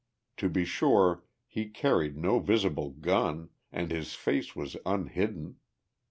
[0.37, 5.57] To be sure he carried no visible gun and his face was unhidden.